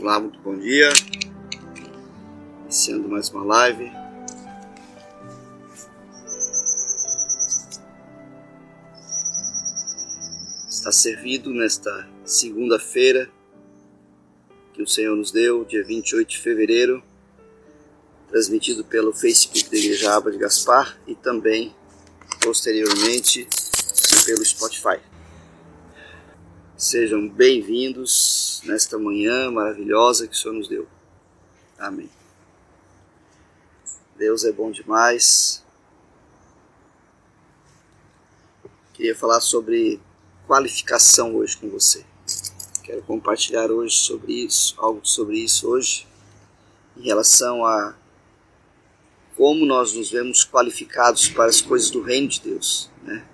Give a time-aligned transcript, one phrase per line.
[0.00, 0.88] Olá, muito bom dia.
[2.64, 3.92] Iniciando mais uma live.
[10.68, 13.30] Está servido nesta segunda-feira
[14.72, 17.02] que o Senhor nos deu, dia 28 de fevereiro,
[18.28, 21.76] transmitido pelo Facebook da Igreja Aba de Gaspar e também
[22.40, 23.46] posteriormente
[24.30, 25.00] pelo Spotify.
[26.76, 30.86] Sejam bem-vindos nesta manhã maravilhosa que o Senhor nos deu.
[31.76, 32.08] Amém.
[34.16, 35.64] Deus é bom demais.
[38.92, 40.00] Queria falar sobre
[40.46, 42.06] qualificação hoje com você.
[42.84, 46.06] Quero compartilhar hoje sobre isso, algo sobre isso hoje,
[46.96, 47.96] em relação a
[49.36, 53.26] como nós nos vemos qualificados para as coisas do reino de Deus, né?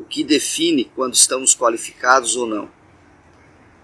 [0.00, 2.70] O que define quando estamos qualificados ou não?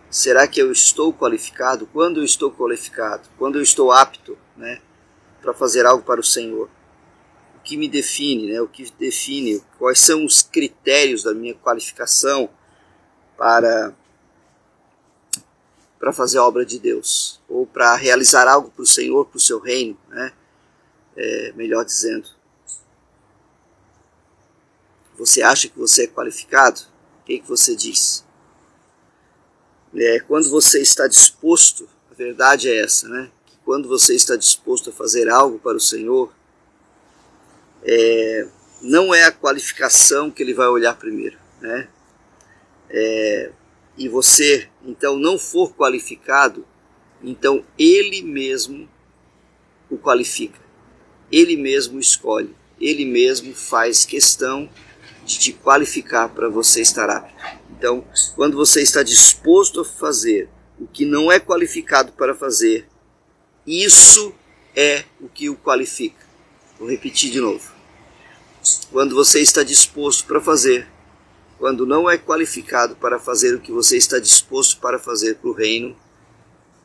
[0.08, 1.86] Será que eu estou qualificado?
[1.88, 3.28] Quando eu estou qualificado?
[3.36, 4.80] Quando eu estou apto, né,
[5.42, 6.70] para fazer algo para o Senhor?
[7.56, 8.60] O que me define, né?
[8.62, 12.48] O que define quais são os critérios da minha qualificação
[13.36, 13.92] para
[15.98, 19.40] para fazer a obra de Deus ou para realizar algo para o Senhor, para o
[19.40, 20.32] seu reino, né?
[21.14, 22.35] É, melhor dizendo.
[25.18, 26.80] Você acha que você é qualificado?
[27.22, 28.24] O que, que você diz?
[29.94, 33.30] É, quando você está disposto, a verdade é essa, né?
[33.46, 36.30] Que quando você está disposto a fazer algo para o Senhor,
[37.82, 38.46] é,
[38.82, 41.88] não é a qualificação que Ele vai olhar primeiro, né?
[42.90, 43.52] É,
[43.96, 46.66] e você então não for qualificado,
[47.22, 48.88] então Ele mesmo
[49.90, 50.60] o qualifica,
[51.32, 54.68] Ele mesmo escolhe, Ele mesmo faz questão
[55.26, 57.34] de te qualificar para você estar apto.
[57.76, 58.04] Então,
[58.36, 62.86] quando você está disposto a fazer o que não é qualificado para fazer,
[63.66, 64.32] isso
[64.74, 66.24] é o que o qualifica.
[66.78, 67.72] Vou repetir de novo.
[68.92, 70.86] Quando você está disposto para fazer,
[71.58, 75.52] quando não é qualificado para fazer o que você está disposto para fazer para o
[75.52, 75.96] reino,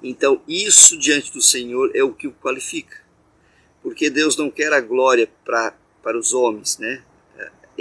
[0.02, 2.98] então isso diante do Senhor é o que o qualifica.
[3.84, 7.04] Porque Deus não quer a glória para, para os homens, né?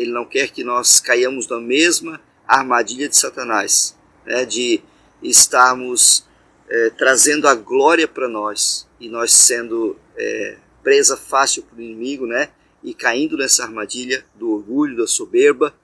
[0.00, 3.94] Ele não quer que nós caiamos na mesma armadilha de Satanás,
[4.24, 4.80] né, de
[5.22, 6.24] estarmos
[6.68, 12.26] é, trazendo a glória para nós e nós sendo é, presa fácil para o inimigo,
[12.26, 12.48] né,
[12.82, 15.74] e caindo nessa armadilha do orgulho, da soberba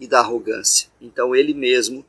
[0.00, 0.88] e da arrogância.
[1.00, 2.04] Então ele mesmo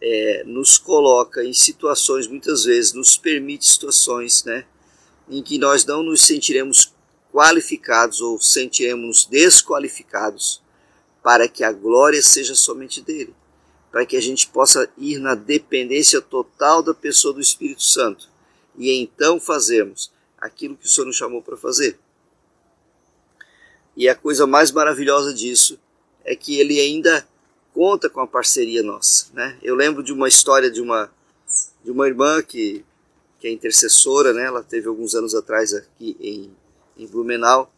[0.00, 4.64] é, nos coloca em situações, muitas vezes nos permite situações, né,
[5.30, 6.92] em que nós não nos sentiremos
[7.32, 10.63] qualificados ou sentiremos desqualificados
[11.24, 13.34] para que a glória seja somente dele,
[13.90, 18.28] para que a gente possa ir na dependência total da pessoa do Espírito Santo
[18.76, 21.98] e então fazermos aquilo que o Senhor nos chamou para fazer.
[23.96, 25.80] E a coisa mais maravilhosa disso
[26.24, 27.26] é que ele ainda
[27.72, 29.58] conta com a parceria nossa, né?
[29.62, 31.10] Eu lembro de uma história de uma
[31.82, 32.84] de uma irmã que
[33.40, 34.44] que é intercessora, né?
[34.44, 36.54] Ela teve alguns anos atrás aqui em
[36.96, 37.72] em Blumenau,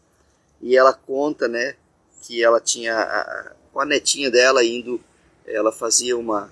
[0.61, 1.75] e ela conta, né,
[2.21, 4.99] que ela tinha a, com a netinha dela indo,
[5.45, 6.49] ela fazia uma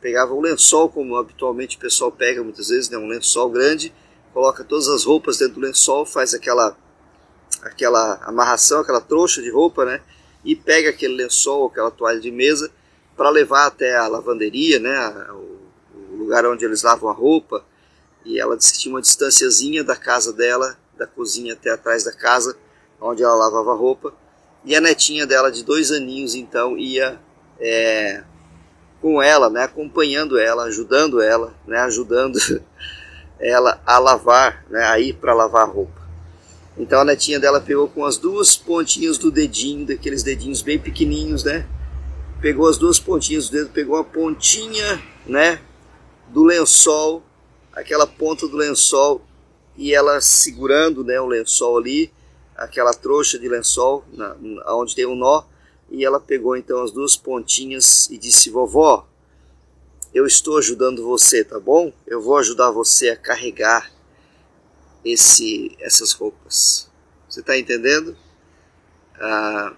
[0.00, 3.92] pegava um lençol como habitualmente o pessoal pega muitas vezes, né, um lençol grande,
[4.32, 6.76] coloca todas as roupas dentro do lençol, faz aquela
[7.62, 10.00] aquela amarração, aquela trouxa de roupa, né,
[10.44, 12.70] e pega aquele lençol, aquela toalha de mesa
[13.16, 15.58] para levar até a lavanderia, né, o,
[16.12, 17.64] o lugar onde eles lavam a roupa.
[18.24, 22.12] E ela disse que tinha uma distanciazinha da casa dela da cozinha até atrás da
[22.12, 22.56] casa,
[23.00, 24.14] onde ela lavava roupa.
[24.66, 27.18] E a netinha dela, de dois aninhos, então, ia
[27.60, 28.24] é,
[29.00, 32.36] com ela, né, acompanhando ela, ajudando ela, né, ajudando
[33.38, 36.04] ela a lavar, né, a ir para lavar a roupa.
[36.76, 41.44] Então a netinha dela pegou com as duas pontinhas do dedinho, daqueles dedinhos bem pequenininhos,
[41.44, 41.64] né?
[42.40, 45.60] Pegou as duas pontinhas do dedo, pegou a pontinha, né,
[46.28, 47.22] do lençol,
[47.72, 49.22] aquela ponta do lençol
[49.76, 52.10] e ela segurando né, o lençol ali,
[52.56, 54.36] aquela trouxa de lençol, na,
[54.68, 55.44] onde tem um nó,
[55.90, 59.06] e ela pegou então as duas pontinhas e disse: Vovó,
[60.12, 61.92] eu estou ajudando você, tá bom?
[62.06, 63.92] Eu vou ajudar você a carregar
[65.04, 66.90] esse, essas roupas.
[67.28, 68.16] Você está entendendo?
[69.20, 69.74] Ah,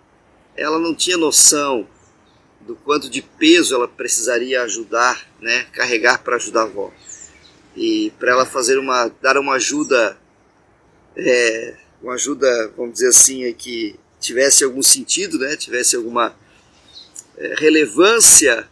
[0.57, 1.87] ela não tinha noção
[2.61, 6.93] do quanto de peso ela precisaria ajudar, né, carregar para ajudar a avó
[7.75, 10.19] e para ela fazer uma dar uma ajuda
[11.17, 16.35] é, uma ajuda vamos dizer assim que tivesse algum sentido né tivesse alguma
[17.37, 18.69] é, relevância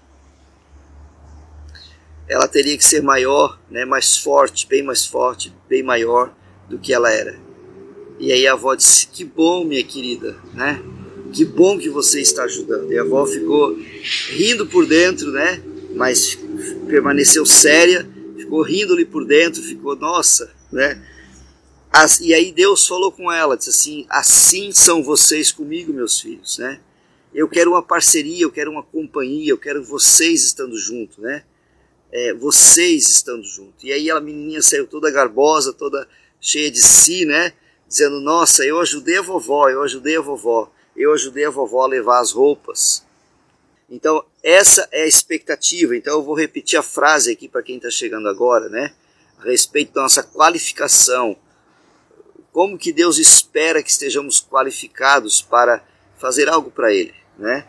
[2.28, 6.34] ela teria que ser maior, né, mais forte, bem mais forte, bem maior
[6.68, 7.38] do que ela era.
[8.18, 10.82] E aí a avó disse: Que bom, minha querida, né?
[11.32, 12.90] Que bom que você está ajudando.
[12.90, 13.76] E a avó ficou
[14.30, 15.62] rindo por dentro, né?
[15.94, 16.38] Mas
[16.88, 21.00] permaneceu séria, ficou rindo ali por dentro, ficou, nossa, né?
[21.98, 26.58] As, e aí Deus falou com ela, disse assim: Assim são vocês comigo, meus filhos,
[26.58, 26.78] né?
[27.32, 31.42] Eu quero uma parceria, eu quero uma companhia, eu quero vocês estando juntos, né?
[32.12, 33.82] É, vocês estando juntos.
[33.82, 36.06] E aí a menininha saiu toda garbosa, toda
[36.38, 37.54] cheia de si, né?
[37.88, 41.88] Dizendo: Nossa, eu ajudei a vovó, eu ajudei a vovó, eu ajudei a vovó a
[41.88, 43.06] levar as roupas.
[43.88, 45.96] Então, essa é a expectativa.
[45.96, 48.92] Então, eu vou repetir a frase aqui para quem está chegando agora, né?
[49.38, 51.38] A respeito da nossa qualificação.
[52.56, 55.84] Como que Deus espera que estejamos qualificados para
[56.16, 57.66] fazer algo para Ele, né?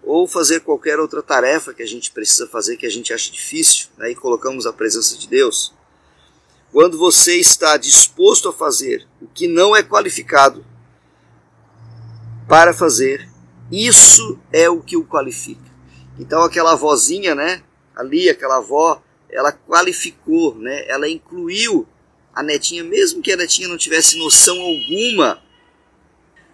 [0.00, 3.88] Ou fazer qualquer outra tarefa que a gente precisa fazer que a gente acha difícil,
[3.98, 4.12] né?
[4.12, 5.74] E colocamos a presença de Deus.
[6.70, 10.64] Quando você está disposto a fazer o que não é qualificado
[12.46, 13.28] para fazer,
[13.72, 15.68] isso é o que o qualifica.
[16.16, 17.60] Então aquela vozinha, né?
[17.92, 20.88] Ali, aquela avó, ela qualificou, né?
[20.88, 21.88] Ela incluiu
[22.38, 25.42] a netinha, mesmo que a netinha não tivesse noção alguma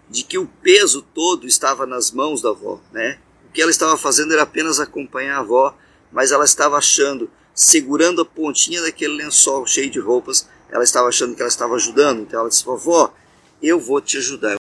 [0.09, 3.19] de que o peso todo estava nas mãos da avó, né?
[3.47, 5.77] O que ela estava fazendo era apenas acompanhar a avó,
[6.11, 11.35] mas ela estava achando, segurando a pontinha daquele lençol cheio de roupas, ela estava achando
[11.35, 12.23] que ela estava ajudando.
[12.23, 13.15] Então ela disse: "Vovó,
[13.63, 14.57] eu vou te ajudar".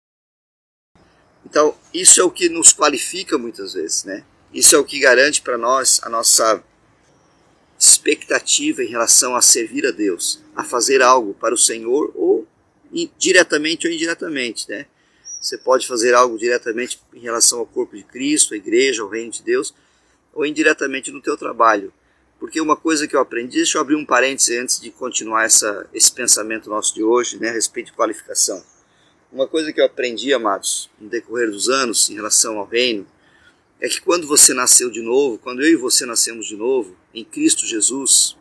[1.47, 4.27] Então, isso é o que nos qualifica muitas vezes, né?
[4.53, 6.63] Isso é o que garante para nós a nossa
[7.91, 12.47] expectativa em relação a servir a Deus, a fazer algo para o Senhor ou
[13.19, 14.87] diretamente ou indiretamente, né?
[15.41, 19.31] Você pode fazer algo diretamente em relação ao corpo de Cristo, à igreja, ao reino
[19.31, 19.75] de Deus,
[20.33, 21.93] ou indiretamente no teu trabalho.
[22.39, 25.87] Porque uma coisa que eu aprendi, deixa eu abrir um parêntese antes de continuar essa,
[25.93, 28.65] esse pensamento nosso de hoje, né, a respeito de qualificação.
[29.31, 33.07] Uma coisa que eu aprendi, amados, no decorrer dos anos, em relação ao reino,
[33.81, 37.25] é que quando você nasceu de novo, quando eu e você nascemos de novo, em
[37.25, 38.37] Cristo Jesus,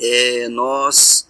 [0.00, 1.28] é, nós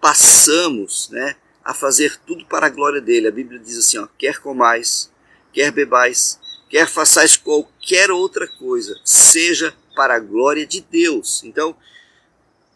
[0.00, 3.28] passamos né, a fazer tudo para a glória dele.
[3.28, 5.10] A Bíblia diz assim: ó, quer comais,
[5.52, 11.42] quer bebais, quer façais qualquer outra coisa, seja para a glória de Deus.
[11.44, 11.76] Então,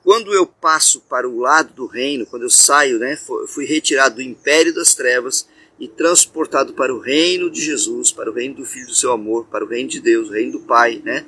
[0.02, 3.16] quando eu passo para o lado do reino, quando eu saio, né,
[3.48, 8.34] fui retirado do império das trevas e transportado para o reino de Jesus, para o
[8.34, 11.02] reino do Filho do seu amor, para o reino de Deus, o reino do Pai,
[11.04, 11.24] né,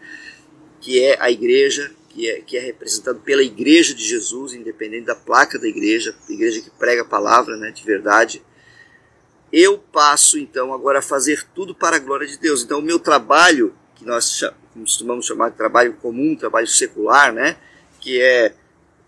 [0.80, 5.14] que é a igreja, que é, que é representado pela igreja de Jesus, independente da
[5.14, 8.42] placa da igreja, igreja que prega a palavra né, de verdade.
[9.52, 12.62] Eu passo então agora a fazer tudo para a glória de Deus.
[12.62, 14.42] Então o meu trabalho, que nós
[14.72, 17.56] costumamos chamar de trabalho comum, trabalho secular, né,
[18.00, 18.54] que é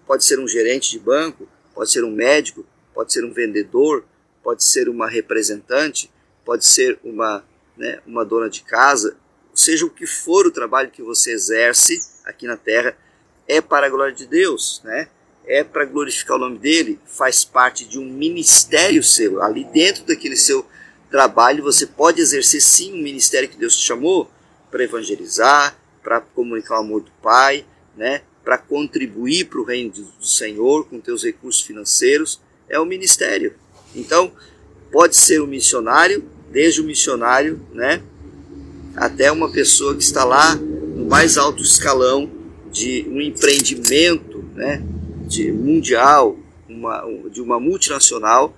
[0.08, 2.64] Pode ser um gerente de banco, pode ser um médico,
[2.94, 4.06] pode ser um vendedor,
[4.49, 6.11] pode ser uma representante,
[6.43, 7.45] pode ser uma,
[7.77, 9.15] né, uma dona de casa,
[9.55, 12.97] seja o que for o trabalho que você exerce aqui na terra,
[13.47, 15.09] é para a glória de Deus, né?
[15.45, 19.43] é para glorificar o nome dele, faz parte de um ministério seu.
[19.43, 20.67] Ali dentro daquele seu
[21.11, 24.31] trabalho, você pode exercer sim um ministério que Deus te chamou
[24.71, 28.22] para evangelizar, para comunicar o amor do Pai, né?
[28.43, 33.55] para contribuir para o reino do Senhor com teus recursos financeiros é o ministério.
[33.95, 34.33] Então,
[34.91, 38.03] pode ser um missionário, desde o missionário, né,
[38.97, 42.31] até uma pessoa que está lá no mais alto escalão
[42.71, 44.83] de um empreendimento, né,
[45.27, 48.57] de mundial, uma, de uma multinacional,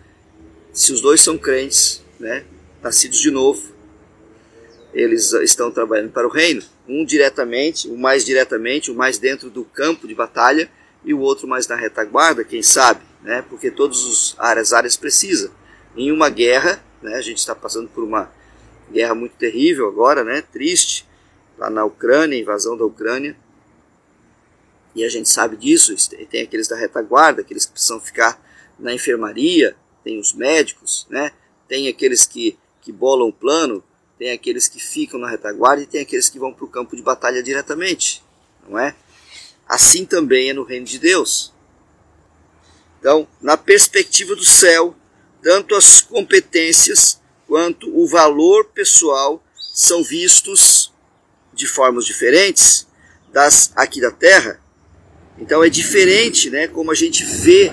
[0.73, 2.45] se os dois são crentes, né,
[2.83, 3.63] nascidos de novo,
[4.93, 6.63] eles estão trabalhando para o reino.
[6.89, 10.71] Um diretamente, o mais diretamente, o mais dentro do campo de batalha
[11.05, 13.43] e o outro mais na retaguarda, quem sabe, né?
[13.49, 15.51] Porque todas as áreas precisam.
[15.97, 17.15] Em uma guerra, né?
[17.15, 18.31] A gente está passando por uma
[18.91, 20.43] guerra muito terrível agora, né?
[20.43, 21.07] Triste
[21.59, 23.37] lá na Ucrânia, invasão da Ucrânia.
[24.95, 25.95] E a gente sabe disso.
[26.31, 28.41] Tem aqueles da retaguarda, aqueles que precisam ficar
[28.79, 31.33] na enfermaria, tem os médicos, né?
[31.69, 33.85] Tem aqueles que que bolam o plano,
[34.19, 37.03] tem aqueles que ficam na retaguarda e tem aqueles que vão para o campo de
[37.03, 38.23] batalha diretamente,
[38.69, 38.95] não é?
[39.69, 41.53] Assim também é no reino de Deus.
[43.01, 44.95] Então, na perspectiva do céu,
[45.43, 49.43] tanto as competências quanto o valor pessoal
[49.73, 50.93] são vistos
[51.53, 52.87] de formas diferentes
[53.33, 54.61] das aqui da terra.
[55.39, 57.71] Então é diferente, né, como a gente vê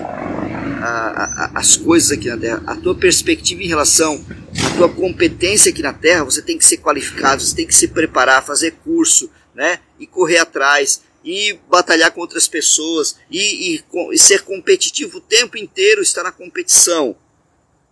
[0.80, 2.62] a, a, as coisas aqui na terra.
[2.66, 4.24] A tua perspectiva em relação
[4.64, 7.88] a tua competência aqui na Terra, você tem que ser qualificado, você tem que se
[7.88, 9.80] preparar, fazer curso, né?
[9.98, 15.56] E correr atrás, e batalhar com outras pessoas, e, e, e ser competitivo o tempo
[15.56, 17.16] inteiro, estar na competição.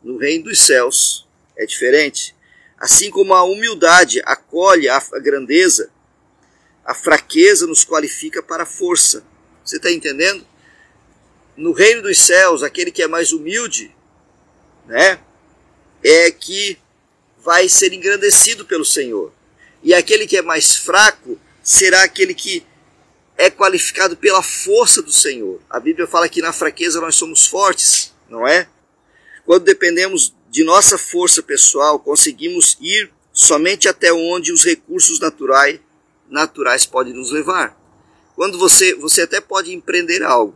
[0.02, 2.35] No reino dos céus é diferente.
[2.78, 5.90] Assim como a humildade acolhe a grandeza,
[6.85, 9.25] a fraqueza nos qualifica para a força.
[9.64, 10.47] Você está entendendo?
[11.56, 13.95] No reino dos céus, aquele que é mais humilde,
[14.87, 15.18] né,
[16.04, 16.78] é que
[17.38, 19.33] vai ser engrandecido pelo Senhor.
[19.83, 22.64] E aquele que é mais fraco será aquele que
[23.37, 25.61] é qualificado pela força do Senhor.
[25.69, 28.69] A Bíblia fala que na fraqueza nós somos fortes, não é?
[29.45, 35.78] Quando dependemos de nossa força pessoal, conseguimos ir somente até onde os recursos naturais,
[36.28, 37.78] naturais podem nos levar.
[38.35, 40.55] Quando você, você até pode empreender algo,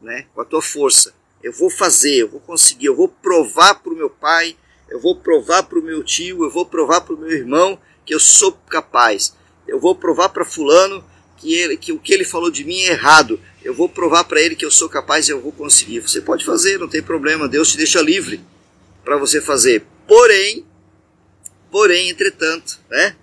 [0.00, 1.14] né, com a tua força.
[1.42, 4.56] Eu vou fazer, eu vou conseguir, eu vou provar para o meu pai,
[4.88, 8.14] eu vou provar para o meu tio, eu vou provar para o meu irmão que
[8.14, 9.34] eu sou capaz.
[9.66, 11.04] Eu vou provar para fulano
[11.44, 13.38] que, ele, que o que ele falou de mim é errado.
[13.62, 16.00] Eu vou provar para ele que eu sou capaz e eu vou conseguir.
[16.00, 17.46] Você pode fazer, não tem problema.
[17.46, 18.40] Deus te deixa livre
[19.04, 19.84] para você fazer.
[20.08, 20.64] Porém,
[21.70, 23.14] porém, entretanto, né?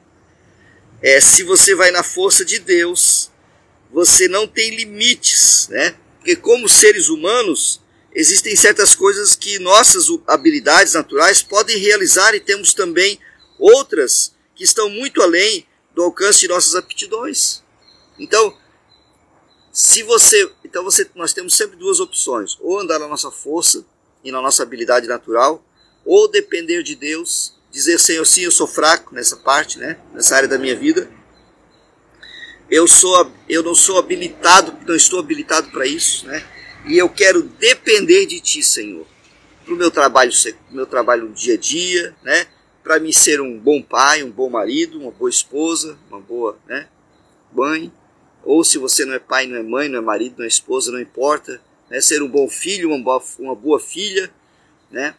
[1.01, 3.31] É, se você vai na força de Deus,
[3.91, 5.95] você não tem limites, né?
[6.17, 7.81] Porque como seres humanos,
[8.13, 13.19] existem certas coisas que nossas habilidades naturais podem realizar e temos também
[13.57, 17.60] outras que estão muito além do alcance de nossas aptidões.
[18.21, 18.55] Então,
[19.73, 23.83] se você, então você, nós temos sempre duas opções: ou andar na nossa força
[24.23, 25.65] e na nossa habilidade natural,
[26.05, 30.47] ou depender de Deus, dizer Senhor, sim, eu sou fraco nessa parte, né, nessa área
[30.47, 31.09] da minha vida.
[32.69, 36.45] Eu sou, eu não sou habilitado, não estou habilitado para isso, né?
[36.85, 39.05] E eu quero depender de Ti, Senhor,
[39.65, 40.31] para o meu trabalho,
[40.69, 42.47] meu trabalho dia a dia, né?
[42.81, 46.87] Para mim ser um bom pai, um bom marido, uma boa esposa, uma boa, né,
[47.51, 47.91] mãe.
[48.43, 50.91] Ou se você não é pai, não é mãe, não é marido, não é esposa,
[50.91, 52.01] não importa, né?
[52.01, 54.31] Ser um bom filho, uma boa, uma boa filha,
[54.89, 55.15] né?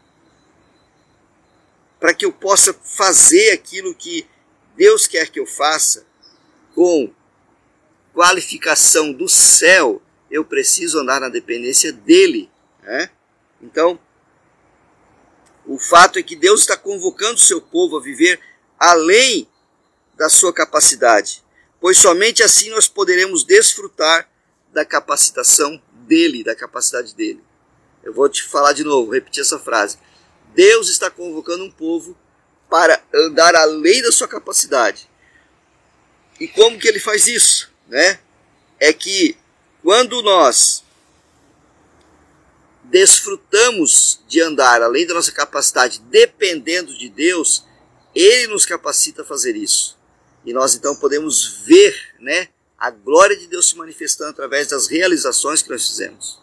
[2.03, 4.27] para que eu possa fazer aquilo que
[4.77, 6.05] Deus quer que eu faça
[6.75, 7.09] com
[8.13, 12.51] qualificação do céu, eu preciso andar na dependência dele.
[12.83, 13.09] Né?
[13.63, 14.01] Então,
[15.65, 18.41] o fato é que Deus está convocando o seu povo a viver
[18.77, 19.47] além
[20.17, 21.42] da sua capacidade,
[21.83, 24.31] pois somente assim nós poderemos desfrutar
[24.73, 27.43] da capacitação dele, da capacidade dele.
[28.05, 29.99] Eu vou te falar de novo, repetir essa frase.
[30.55, 32.17] Deus está convocando um povo
[32.71, 35.11] para andar além da sua capacidade.
[36.39, 37.69] E como que ele faz isso?
[37.89, 38.21] Né?
[38.79, 39.37] É que
[39.83, 40.85] quando nós
[42.85, 47.65] desfrutamos de andar além da nossa capacidade, dependendo de Deus,
[48.15, 49.99] Ele nos capacita a fazer isso.
[50.45, 55.63] E nós então podemos ver né, a glória de Deus se manifestando através das realizações
[55.63, 56.41] que nós fizemos.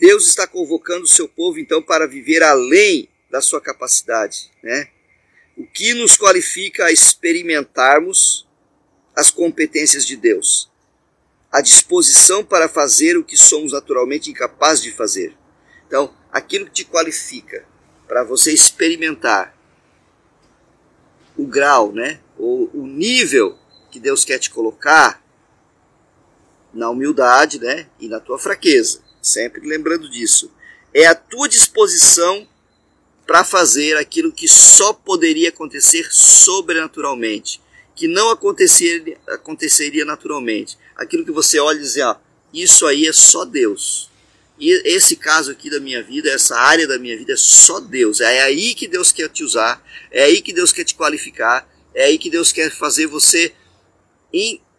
[0.00, 4.88] Deus está convocando o seu povo então para viver além da sua capacidade, né?
[5.56, 8.48] O que nos qualifica a experimentarmos
[9.14, 10.70] as competências de Deus,
[11.52, 15.36] a disposição para fazer o que somos naturalmente incapazes de fazer.
[15.86, 17.66] Então, aquilo que te qualifica
[18.08, 19.54] para você experimentar
[21.36, 23.58] o grau, né, ou o nível
[23.90, 25.22] que Deus quer te colocar
[26.72, 30.50] na humildade, né, e na tua fraqueza sempre lembrando disso.
[30.92, 32.46] É a tua disposição
[33.26, 37.60] para fazer aquilo que só poderia acontecer sobrenaturalmente,
[37.94, 40.76] que não aconteceria, aconteceria naturalmente.
[40.96, 42.20] Aquilo que você olha e diz, ah,
[42.52, 44.10] isso aí é só Deus.
[44.58, 48.20] E esse caso aqui da minha vida, essa área da minha vida é só Deus.
[48.20, 52.04] É aí que Deus quer te usar, é aí que Deus quer te qualificar, é
[52.04, 53.52] aí que Deus quer fazer você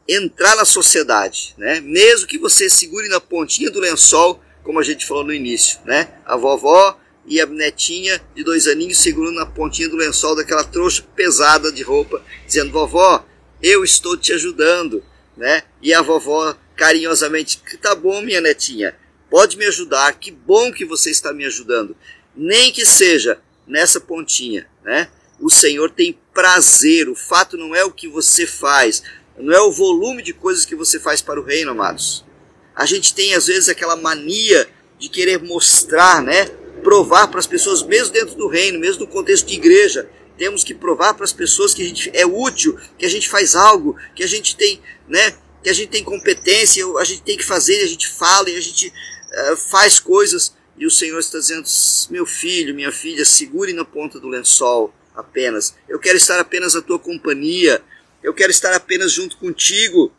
[0.08, 1.80] entrar na sociedade, né?
[1.82, 6.14] Mesmo que você segure na pontinha do lençol, como a gente falou no início, né?
[6.26, 11.04] A vovó e a netinha de dois aninhos segurando na pontinha do lençol daquela trouxa
[11.16, 13.26] pesada de roupa, dizendo: "Vovó,
[13.62, 15.04] eu estou te ajudando",
[15.38, 15.64] né?
[15.82, 18.96] E a vovó carinhosamente: "Tá bom, minha netinha,
[19.30, 20.14] pode me ajudar.
[20.14, 21.96] Que bom que você está me ajudando,
[22.36, 25.10] nem que seja nessa pontinha, né?
[25.40, 27.08] O Senhor tem prazer.
[27.08, 29.04] O fato não é o que você faz,
[29.38, 32.26] não é o volume de coisas que você faz para o reino, amados.
[32.76, 34.68] A gente tem às vezes aquela mania
[34.98, 36.46] de querer mostrar, né?
[36.84, 40.74] Provar para as pessoas, mesmo dentro do reino, mesmo no contexto de igreja, temos que
[40.74, 44.24] provar para as pessoas que a gente é útil, que a gente faz algo, que
[44.24, 45.36] a gente tem, né?
[45.62, 48.88] Que a gente tem competência, a gente tem que fazer, a gente fala a gente
[48.88, 50.56] uh, faz coisas.
[50.76, 51.68] e o Senhor está dizendo:
[52.10, 55.76] meu filho, minha filha, segure na ponta do lençol apenas.
[55.88, 57.82] Eu quero estar apenas à tua companhia.
[58.22, 60.12] Eu quero estar apenas junto contigo.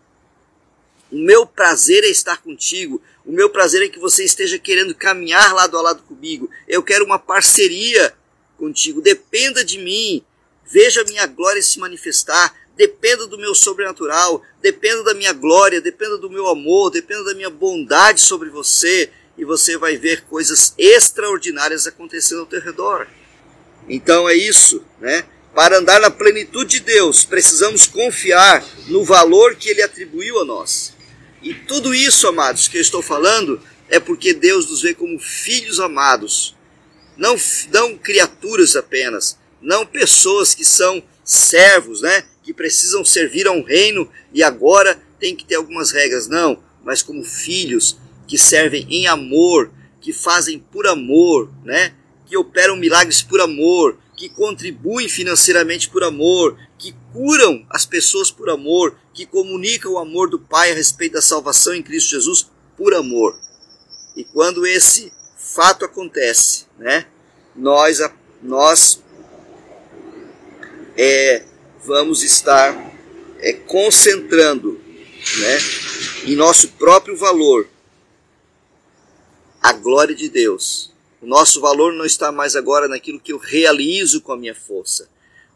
[1.10, 3.02] O meu prazer é estar contigo.
[3.24, 6.50] O meu prazer é que você esteja querendo caminhar lado a lado comigo.
[6.66, 8.14] Eu quero uma parceria
[8.56, 9.02] contigo.
[9.02, 10.24] Dependa de mim.
[10.64, 12.56] Veja a minha glória se manifestar.
[12.74, 14.42] Dependa do meu sobrenatural.
[14.62, 15.80] Dependa da minha glória.
[15.80, 16.90] Dependa do meu amor.
[16.90, 19.10] Dependa da minha bondade sobre você.
[19.36, 23.06] E você vai ver coisas extraordinárias acontecendo ao teu redor.
[23.88, 25.24] Então é isso, né?
[25.54, 30.94] Para andar na plenitude de Deus, precisamos confiar no valor que Ele atribuiu a nós.
[31.42, 35.78] E tudo isso, amados, que eu estou falando, é porque Deus nos vê como filhos
[35.78, 36.56] amados,
[37.16, 37.36] não,
[37.70, 42.24] não criaturas apenas, não pessoas que são servos, né?
[42.42, 47.02] Que precisam servir a um reino e agora tem que ter algumas regras, não, mas
[47.02, 49.70] como filhos que servem em amor,
[50.00, 51.94] que fazem por amor, né?
[52.32, 58.48] Que operam milagres por amor, que contribuem financeiramente por amor, que curam as pessoas por
[58.48, 62.94] amor, que comunicam o amor do Pai a respeito da salvação em Cristo Jesus por
[62.94, 63.38] amor.
[64.16, 67.04] E quando esse fato acontece, né,
[67.54, 68.00] nós,
[68.42, 69.02] nós
[70.96, 71.44] é,
[71.84, 72.74] vamos estar
[73.40, 74.80] é, concentrando
[75.36, 75.58] né,
[76.24, 77.68] em nosso próprio valor
[79.60, 80.91] a glória de Deus
[81.22, 85.08] o nosso valor não está mais agora naquilo que eu realizo com a minha força.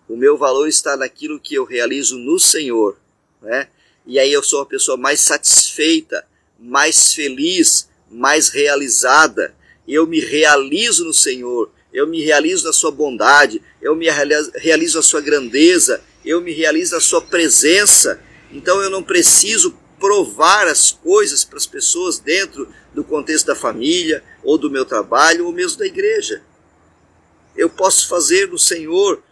[0.09, 2.97] O meu valor está naquilo que eu realizo no Senhor.
[3.43, 3.67] Né?
[4.07, 6.25] E aí eu sou a pessoa mais satisfeita,
[6.57, 9.57] mais feliz, mais realizada.
[9.89, 14.07] Eu me realizo no Senhor, eu me realizo na Sua bondade, eu me
[14.55, 18.23] realizo na Sua grandeza, eu me realizo na Sua presença.
[18.53, 24.23] Então eu não preciso provar as coisas para as pessoas dentro do contexto da família,
[24.43, 26.43] ou do meu trabalho, ou mesmo da igreja.
[27.57, 29.23] Eu posso fazer no Senhor,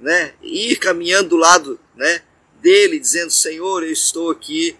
[0.00, 2.22] né, ir caminhando do lado né,
[2.60, 4.76] dele, dizendo: Senhor, eu estou aqui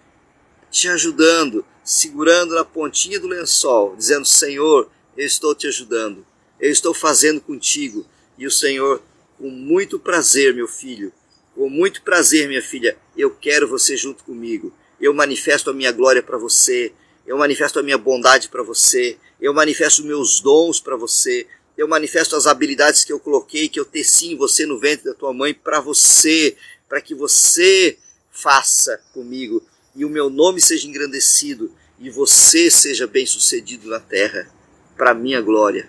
[0.71, 6.25] te ajudando, segurando na pontinha do lençol, dizendo: Senhor, eu estou te ajudando,
[6.61, 8.07] eu estou fazendo contigo.
[8.37, 9.03] E o Senhor,
[9.39, 11.13] com muito prazer, meu filho,
[11.55, 14.73] com muito prazer, minha filha, eu quero você junto comigo
[15.05, 16.91] eu manifesto a minha glória para você,
[17.27, 22.35] eu manifesto a minha bondade para você, eu manifesto meus dons para você, eu manifesto
[22.35, 25.53] as habilidades que eu coloquei, que eu teci em você no ventre da tua mãe
[25.53, 26.57] para você,
[26.89, 27.99] para que você
[28.31, 29.63] faça comigo
[29.95, 34.51] e o meu nome seja engrandecido e você seja bem-sucedido na terra,
[34.97, 35.87] para minha glória.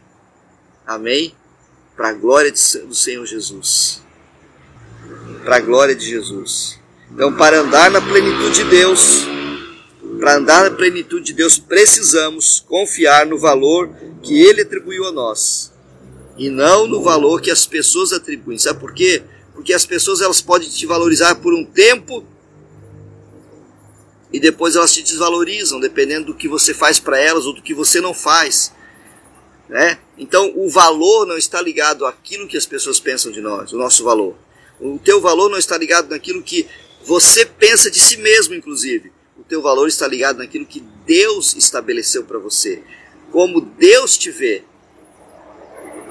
[0.86, 1.34] Amém?
[1.96, 4.02] Para a glória do Senhor Jesus.
[5.46, 6.84] Para a glória de Jesus.
[7.12, 9.26] Então, para andar na plenitude de Deus,
[10.20, 13.90] para andar na plenitude de Deus, precisamos confiar no valor
[14.22, 15.72] que Ele atribuiu a nós
[16.38, 18.58] e não no valor que as pessoas atribuem.
[18.58, 19.24] Sabe por quê?
[19.54, 22.26] Porque as pessoas elas podem te valorizar por um tempo
[24.34, 27.74] e depois elas te desvalorizam, dependendo do que você faz para elas ou do que
[27.74, 28.74] você não faz.
[29.70, 29.98] Né?
[30.18, 34.04] Então, o valor não está ligado àquilo que as pessoas pensam de nós, o nosso
[34.04, 34.36] valor.
[34.80, 36.68] O teu valor não está ligado naquilo que
[37.06, 39.12] você pensa de si mesmo, inclusive.
[39.38, 42.82] O teu valor está ligado naquilo que Deus estabeleceu para você.
[43.32, 44.64] Como Deus te vê.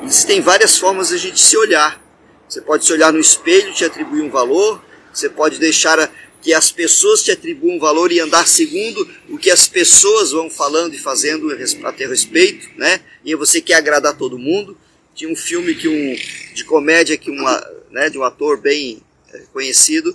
[0.05, 2.01] Existem várias formas de a gente se olhar.
[2.49, 4.81] Você pode se olhar no espelho e te atribuir um valor.
[5.13, 9.51] Você pode deixar que as pessoas te atribuam um valor e andar segundo o que
[9.51, 11.51] as pessoas vão falando e fazendo
[11.85, 13.01] a ter respeito, né?
[13.25, 14.77] E você quer agradar todo mundo.
[15.15, 19.03] Tinha um filme que um de comédia que uma, né, de um ator bem
[19.33, 20.15] eh, conhecido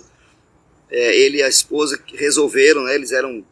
[0.90, 3.44] é, ele e a esposa resolveram, né, eles eram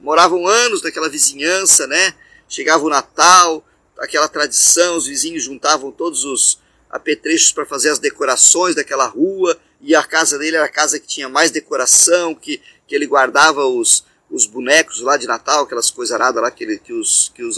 [0.00, 2.14] moravam anos naquela vizinhança, né?
[2.46, 3.66] Chegava o Natal,
[3.98, 9.94] aquela tradição, os vizinhos juntavam todos os apetrechos para fazer as decorações daquela rua, e
[9.94, 14.04] a casa dele era a casa que tinha mais decoração, que, que ele guardava os,
[14.30, 17.56] os bonecos lá de Natal, aquelas coisas aradas lá que, ele, que os, que os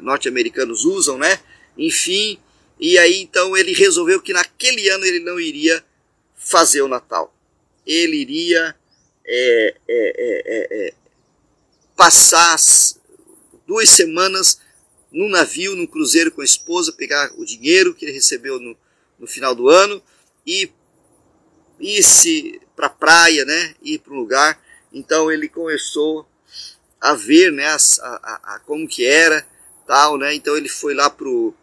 [0.00, 1.38] norte-americanos usam, né?
[1.78, 2.38] Enfim,
[2.78, 5.82] e aí então ele resolveu que naquele ano ele não iria
[6.34, 7.32] fazer o Natal
[7.86, 8.74] ele iria
[9.26, 10.94] é, é, é, é,
[11.96, 12.58] passar
[13.66, 14.60] duas semanas
[15.10, 18.76] num navio, num cruzeiro com a esposa, pegar o dinheiro que ele recebeu no,
[19.18, 20.02] no final do ano
[20.46, 20.70] e
[21.80, 24.60] ir para a praia, né, ir para um lugar.
[24.92, 26.26] Então ele começou
[27.00, 29.46] a ver, né, a, a, a, como que era,
[29.86, 30.34] tal, né.
[30.34, 31.54] Então ele foi lá pro,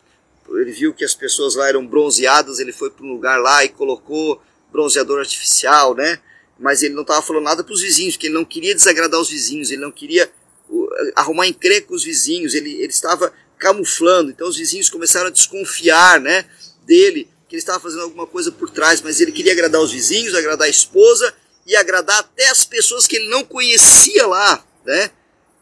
[0.49, 3.69] ele viu que as pessoas lá eram bronzeadas, ele foi para um lugar lá e
[3.69, 6.19] colocou bronzeador artificial, né?
[6.59, 9.29] Mas ele não estava falando nada para os vizinhos, porque ele não queria desagradar os
[9.29, 10.31] vizinhos, ele não queria
[11.15, 14.31] arrumar encrenca com os vizinhos, ele, ele estava camuflando.
[14.31, 16.45] Então os vizinhos começaram a desconfiar, né,
[16.85, 20.33] dele, que ele estava fazendo alguma coisa por trás, mas ele queria agradar os vizinhos,
[20.33, 21.33] agradar a esposa
[21.65, 25.11] e agradar até as pessoas que ele não conhecia lá, né?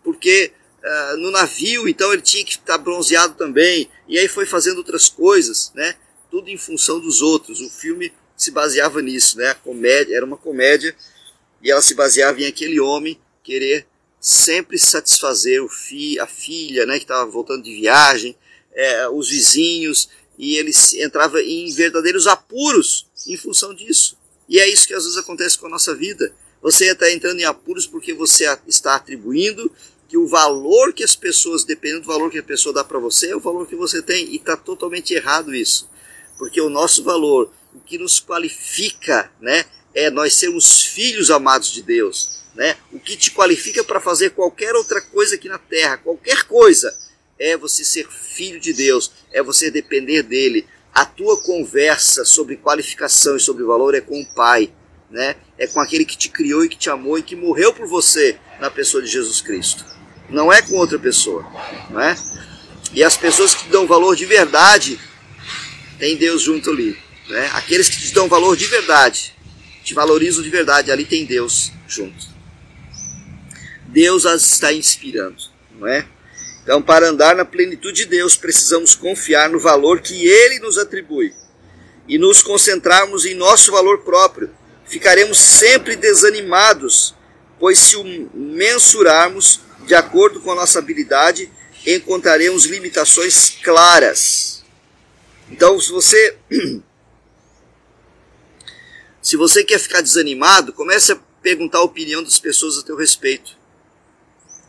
[0.04, 0.52] Porque
[0.84, 5.10] uh, no navio, então ele tinha que estar bronzeado também, e aí foi fazendo outras
[5.10, 5.96] coisas, né?
[6.32, 7.60] Tudo em função dos outros.
[7.60, 9.50] O filme se baseava nisso, né?
[9.50, 10.96] A comédia era uma comédia
[11.62, 13.86] e ela se baseava em aquele homem querer
[14.20, 18.36] sempre satisfazer o fi, a filha, né, que estava voltando de viagem,
[18.74, 24.18] é, os vizinhos, e ele entrava em verdadeiros apuros em função disso.
[24.48, 26.34] E é isso que às vezes acontece com a nossa vida.
[26.62, 29.72] Você está entrando em apuros porque você está atribuindo
[30.08, 33.32] que o valor que as pessoas, dependendo do valor que a pessoa dá para você,
[33.32, 34.34] é o valor que você tem.
[34.34, 35.88] E está totalmente errado isso.
[36.38, 37.52] Porque o nosso valor,
[37.90, 42.76] que nos qualifica, né, é nós sermos filhos amados de Deus né?
[42.92, 46.94] O que te qualifica para fazer qualquer outra coisa aqui na terra, qualquer coisa,
[47.40, 50.68] é você ser filho de Deus, é você depender dele.
[50.94, 54.74] A tua conversa sobre qualificação e sobre valor é com o Pai,
[55.10, 55.38] né?
[55.58, 58.38] É com aquele que te criou e que te amou e que morreu por você
[58.60, 59.86] na pessoa de Jesus Cristo.
[60.30, 61.46] Não é com outra pessoa,
[61.90, 62.18] não é?
[62.94, 65.00] E as pessoas que dão valor de verdade,
[65.98, 66.98] tem Deus junto ali,
[67.30, 67.50] né?
[67.54, 69.36] Aqueles que te dão valor de verdade,
[69.84, 72.28] te valorizam de verdade, ali tem Deus junto.
[73.88, 75.42] Deus as está inspirando,
[75.80, 76.06] não é?
[76.64, 81.34] Então, para andar na plenitude de Deus, precisamos confiar no valor que Ele nos atribui
[82.08, 84.52] e nos concentrarmos em nosso valor próprio.
[84.86, 87.16] Ficaremos sempre desanimados,
[87.60, 91.52] pois se o mensurarmos de acordo com a nossa habilidade,
[91.86, 94.64] encontraremos limitações claras.
[95.50, 96.38] Então, se você
[99.22, 103.58] se você quer ficar desanimado, comece a perguntar a opinião das pessoas a teu respeito.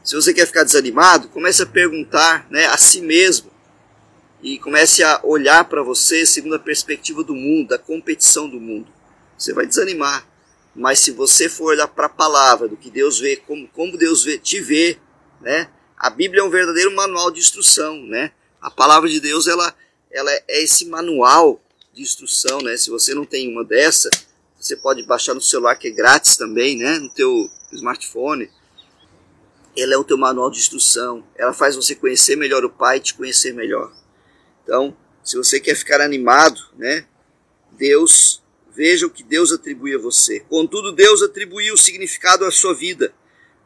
[0.03, 3.51] Se você quer ficar desanimado, comece a perguntar né, a si mesmo
[4.43, 8.91] e comece a olhar para você segundo a perspectiva do mundo, da competição do mundo.
[9.37, 10.27] Você vai desanimar.
[10.75, 14.25] Mas se você for olhar para a palavra, do que Deus vê, como, como Deus
[14.25, 14.99] vê, te vê,
[15.41, 15.69] né?
[15.97, 18.33] A Bíblia é um verdadeiro manual de instrução, né?
[18.61, 19.75] A palavra de Deus, ela,
[20.11, 21.61] ela é esse manual
[21.93, 22.77] de instrução, né?
[22.77, 24.11] Se você não tem uma dessa,
[24.61, 26.99] você pode baixar no celular que é grátis também, né?
[26.99, 28.51] No teu smartphone
[29.77, 33.01] ela é o teu manual de instrução, ela faz você conhecer melhor o Pai e
[33.01, 33.93] te conhecer melhor.
[34.63, 37.07] Então, se você quer ficar animado, né,
[37.73, 38.43] Deus,
[38.75, 40.41] veja o que Deus atribui a você.
[40.41, 43.15] Contudo, Deus atribuiu o significado à sua vida,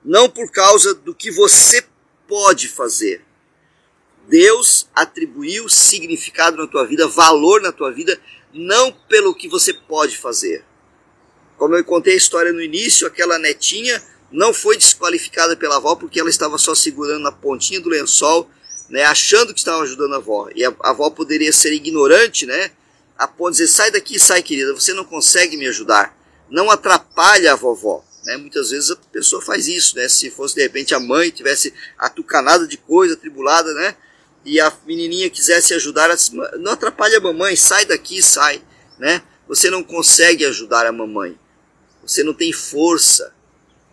[0.04, 1.84] não por causa do que você
[2.28, 3.24] pode fazer.
[4.28, 8.18] Deus atribuiu significado na tua vida, valor na tua vida,
[8.52, 10.64] não pelo que você pode fazer.
[11.56, 16.18] Como eu contei a história no início, aquela netinha não foi desqualificada pela avó porque
[16.18, 18.50] ela estava só segurando na pontinha do lençol,
[18.88, 20.48] né, achando que estava ajudando a avó.
[20.54, 22.70] E a, a avó poderia ser ignorante, né,
[23.16, 26.16] a ponto de dizer: sai daqui, sai, querida, você não consegue me ajudar.
[26.50, 28.04] Não atrapalha a vovó.
[28.24, 28.36] Né?
[28.36, 30.08] Muitas vezes a pessoa faz isso, né?
[30.08, 33.96] Se fosse de repente a mãe tivesse atucanada de coisa, tribulada, né?
[34.44, 36.10] E a menininha quisesse ajudar,
[36.58, 38.62] não atrapalha a mamãe, sai daqui, sai,
[38.98, 39.22] né?
[39.48, 41.38] Você não consegue ajudar a mamãe.
[42.06, 43.34] Você não tem força,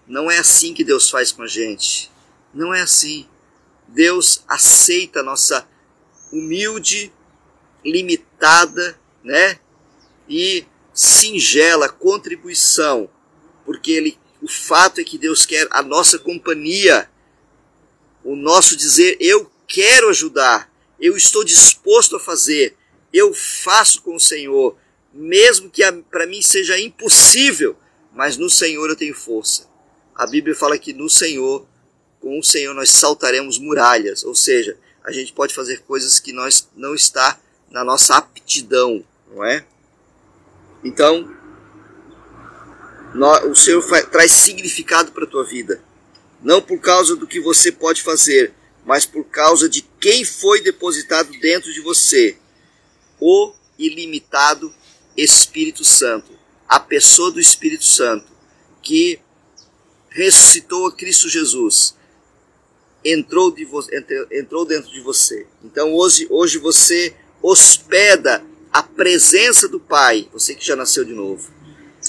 [0.08, 2.12] não é assim que Deus faz com a gente.
[2.54, 3.28] Não é assim.
[3.88, 5.68] Deus aceita a nossa
[6.32, 7.12] humilde,
[7.84, 9.60] limitada, né?
[10.28, 13.10] E singela contribuição,
[13.66, 17.10] porque ele, o fato é que Deus quer a nossa companhia,
[18.24, 22.76] o nosso dizer eu quero ajudar, eu estou disposto a fazer,
[23.14, 24.78] eu faço com o Senhor,
[25.14, 27.78] mesmo que para mim seja impossível,
[28.14, 29.70] mas no Senhor eu tenho força.
[30.16, 31.66] A Bíblia fala que no Senhor,
[32.20, 36.68] com o Senhor nós saltaremos muralhas, ou seja, a gente pode fazer coisas que nós
[36.76, 39.66] não está na nossa aptidão, não é?
[40.84, 41.36] Então,
[43.50, 45.82] o Senhor traz significado para a tua vida,
[46.42, 48.54] não por causa do que você pode fazer,
[48.86, 52.38] mas por causa de quem foi depositado dentro de você,
[53.20, 54.74] o ilimitado
[55.16, 56.32] Espírito Santo,
[56.72, 58.32] a pessoa do Espírito Santo,
[58.82, 59.20] que
[60.10, 61.98] ressuscitou a Cristo Jesus,
[63.04, 63.68] entrou, de
[64.32, 65.46] entrou dentro de você.
[65.62, 71.52] Então hoje, hoje você hospeda a presença do Pai, você que já nasceu de novo.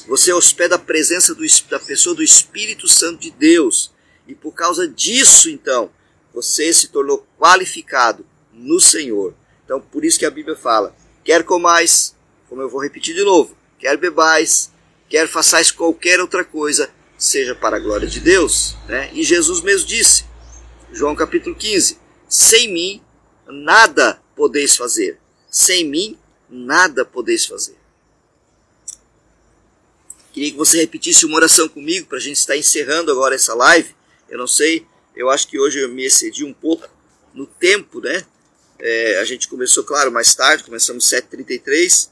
[0.07, 3.91] Você hospeda a presença do, da pessoa do Espírito Santo de Deus.
[4.29, 5.91] E por causa disso, então,
[6.33, 9.35] você se tornou qualificado no Senhor.
[9.65, 10.95] Então, por isso que a Bíblia fala:
[11.25, 12.15] quer comais,
[12.49, 14.71] como eu vou repetir de novo, quer bebais,
[15.09, 18.77] quer façais qualquer outra coisa, seja para a glória de Deus.
[18.87, 19.11] Né?
[19.13, 20.25] E Jesus mesmo disse,
[20.93, 23.03] João capítulo 15: Sem mim
[23.49, 25.19] nada podeis fazer.
[25.51, 26.17] Sem mim,
[26.49, 27.77] nada podeis fazer.
[30.33, 33.95] Queria que você repetisse uma oração comigo para a gente estar encerrando agora essa live.
[34.31, 36.89] Eu não sei, eu acho que hoje eu me excedi um pouco
[37.35, 38.25] no tempo, né?
[38.79, 42.12] É, a gente começou, claro, mais tarde, começamos 7h33,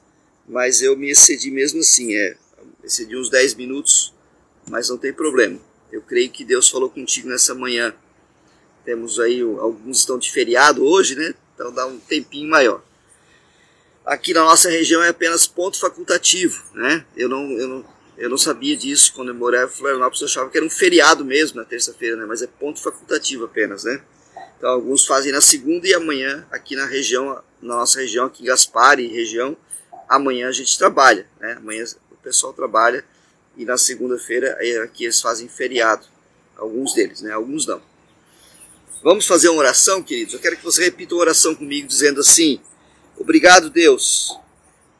[0.50, 2.36] mas eu me excedi mesmo assim, é,
[2.82, 4.12] excedi uns 10 minutos,
[4.68, 5.58] mas não tem problema.
[5.92, 7.94] Eu creio que Deus falou contigo nessa manhã.
[8.84, 11.34] Temos aí, alguns estão de feriado hoje, né?
[11.54, 12.82] Então dá um tempinho maior.
[14.04, 17.04] Aqui na nossa região é apenas ponto facultativo, né?
[17.16, 17.84] Eu não, eu não,
[18.18, 21.24] eu não sabia disso quando eu morava em Florianópolis, eu achava que era um feriado
[21.24, 22.24] mesmo na terça-feira, né?
[22.26, 24.02] Mas é ponto facultativo apenas, né?
[24.58, 28.46] Então alguns fazem na segunda e amanhã aqui na região, na nossa região, aqui em
[28.46, 29.56] Gaspar e região,
[30.10, 31.52] amanhã a gente trabalha, né?
[31.52, 33.04] Amanhã o pessoal trabalha
[33.56, 36.04] e na segunda-feira aqui eles fazem feriado,
[36.56, 37.32] alguns deles, né?
[37.32, 37.80] Alguns não.
[39.02, 40.34] Vamos fazer uma oração, queridos?
[40.34, 42.60] Eu quero que você repita uma oração comigo dizendo assim:
[43.16, 44.36] Obrigado, Deus,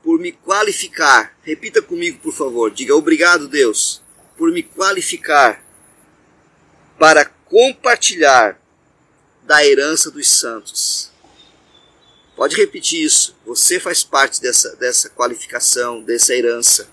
[0.02, 1.36] por me qualificar.
[1.42, 2.70] Repita comigo, por favor.
[2.70, 4.00] Diga obrigado, Deus,
[4.38, 5.64] por me qualificar
[6.98, 8.60] para compartilhar
[9.42, 11.10] da herança dos santos.
[12.40, 13.36] Pode repetir isso.
[13.44, 16.90] Você faz parte dessa, dessa qualificação, dessa herança.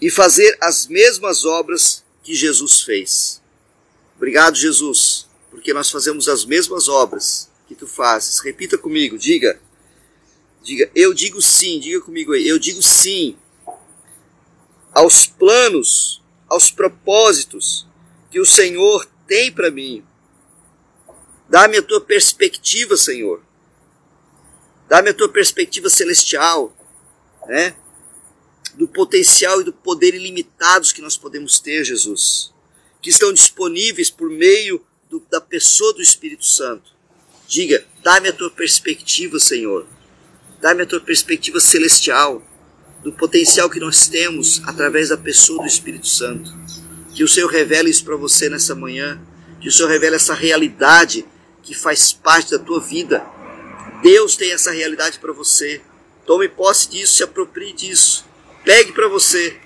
[0.00, 3.42] E fazer as mesmas obras que Jesus fez.
[4.16, 8.40] Obrigado, Jesus, porque nós fazemos as mesmas obras que tu fazes.
[8.40, 9.60] Repita comigo, diga
[10.62, 13.36] Diga, eu digo sim, diga comigo aí, eu digo sim
[14.94, 17.86] aos planos, aos propósitos
[18.30, 20.02] que o Senhor tem para mim.
[21.50, 23.46] Dá-me a tua perspectiva, Senhor.
[24.88, 26.74] Dá-me a tua perspectiva celestial,
[27.46, 27.76] né?
[28.74, 32.52] Do potencial e do poder ilimitados que nós podemos ter, Jesus,
[33.02, 36.92] que estão disponíveis por meio do, da pessoa do Espírito Santo.
[37.46, 39.86] Diga, dá-me a tua perspectiva, Senhor
[40.60, 42.42] Dá-me a tua perspectiva celestial,
[43.04, 46.52] do potencial que nós temos através da pessoa do Espírito Santo.
[47.14, 49.20] Que o Senhor revele isso para você nessa manhã,
[49.60, 51.24] que o Senhor revele essa realidade
[51.62, 53.24] que faz parte da tua vida.
[54.02, 55.80] Deus tem essa realidade para você.
[56.26, 58.24] Tome posse disso, se aproprie disso.
[58.64, 59.58] Pegue para você.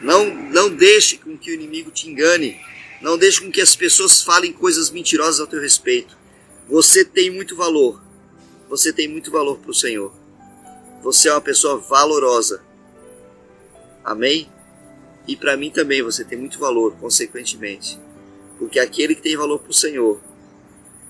[0.00, 2.60] Não, não deixe com que o inimigo te engane.
[3.00, 6.16] Não deixe com que as pessoas falem coisas mentirosas ao teu respeito.
[6.68, 8.00] Você tem muito valor
[8.68, 10.12] você tem muito valor para o Senhor.
[11.02, 12.62] Você é uma pessoa valorosa.
[14.04, 14.48] Amém?
[15.26, 17.98] E para mim também você tem muito valor, consequentemente.
[18.58, 20.20] Porque aquele que tem valor para o Senhor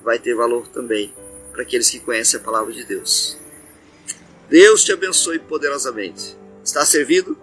[0.05, 1.13] vai ter valor também
[1.59, 3.37] para aqueles que conhecem a palavra de Deus.
[4.49, 6.37] Deus te abençoe poderosamente.
[6.63, 7.37] Está servido?